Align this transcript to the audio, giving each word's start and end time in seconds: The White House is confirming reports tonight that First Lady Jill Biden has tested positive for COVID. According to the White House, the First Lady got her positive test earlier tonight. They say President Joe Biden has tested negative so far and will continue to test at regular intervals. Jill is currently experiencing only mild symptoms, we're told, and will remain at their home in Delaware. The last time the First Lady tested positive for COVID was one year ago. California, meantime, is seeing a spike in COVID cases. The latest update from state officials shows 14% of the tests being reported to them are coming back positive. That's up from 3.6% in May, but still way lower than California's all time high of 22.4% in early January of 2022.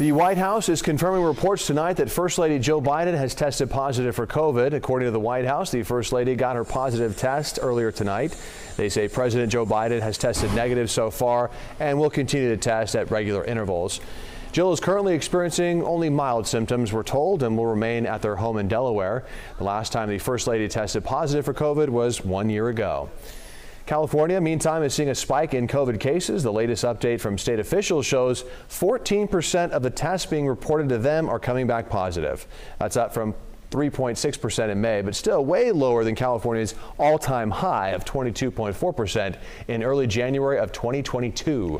The 0.00 0.12
White 0.12 0.38
House 0.38 0.70
is 0.70 0.80
confirming 0.80 1.22
reports 1.22 1.66
tonight 1.66 1.98
that 1.98 2.10
First 2.10 2.38
Lady 2.38 2.58
Jill 2.58 2.80
Biden 2.80 3.14
has 3.14 3.34
tested 3.34 3.68
positive 3.68 4.16
for 4.16 4.26
COVID. 4.26 4.72
According 4.72 5.08
to 5.08 5.10
the 5.10 5.20
White 5.20 5.44
House, 5.44 5.70
the 5.70 5.82
First 5.82 6.10
Lady 6.10 6.34
got 6.34 6.56
her 6.56 6.64
positive 6.64 7.18
test 7.18 7.58
earlier 7.60 7.92
tonight. 7.92 8.34
They 8.78 8.88
say 8.88 9.08
President 9.08 9.52
Joe 9.52 9.66
Biden 9.66 10.00
has 10.00 10.16
tested 10.16 10.54
negative 10.54 10.90
so 10.90 11.10
far 11.10 11.50
and 11.80 11.98
will 11.98 12.08
continue 12.08 12.48
to 12.48 12.56
test 12.56 12.96
at 12.96 13.10
regular 13.10 13.44
intervals. 13.44 14.00
Jill 14.52 14.72
is 14.72 14.80
currently 14.80 15.14
experiencing 15.14 15.84
only 15.84 16.08
mild 16.08 16.46
symptoms, 16.46 16.94
we're 16.94 17.02
told, 17.02 17.42
and 17.42 17.54
will 17.58 17.66
remain 17.66 18.06
at 18.06 18.22
their 18.22 18.36
home 18.36 18.56
in 18.56 18.68
Delaware. 18.68 19.26
The 19.58 19.64
last 19.64 19.92
time 19.92 20.08
the 20.08 20.16
First 20.16 20.46
Lady 20.46 20.66
tested 20.66 21.04
positive 21.04 21.44
for 21.44 21.52
COVID 21.52 21.90
was 21.90 22.24
one 22.24 22.48
year 22.48 22.70
ago. 22.70 23.10
California, 23.90 24.40
meantime, 24.40 24.84
is 24.84 24.94
seeing 24.94 25.08
a 25.08 25.14
spike 25.16 25.52
in 25.52 25.66
COVID 25.66 25.98
cases. 25.98 26.44
The 26.44 26.52
latest 26.52 26.84
update 26.84 27.20
from 27.20 27.36
state 27.36 27.58
officials 27.58 28.06
shows 28.06 28.44
14% 28.68 29.70
of 29.70 29.82
the 29.82 29.90
tests 29.90 30.30
being 30.30 30.46
reported 30.46 30.88
to 30.90 30.98
them 30.98 31.28
are 31.28 31.40
coming 31.40 31.66
back 31.66 31.88
positive. 31.88 32.46
That's 32.78 32.96
up 32.96 33.12
from 33.12 33.34
3.6% 33.70 34.68
in 34.68 34.80
May, 34.80 35.02
but 35.02 35.14
still 35.14 35.44
way 35.44 35.72
lower 35.72 36.04
than 36.04 36.14
California's 36.14 36.74
all 36.98 37.18
time 37.18 37.50
high 37.50 37.88
of 37.88 38.04
22.4% 38.04 39.36
in 39.68 39.82
early 39.82 40.06
January 40.06 40.58
of 40.58 40.70
2022. 40.72 41.78